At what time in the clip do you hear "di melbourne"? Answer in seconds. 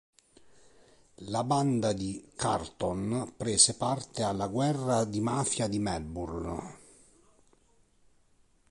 5.67-6.77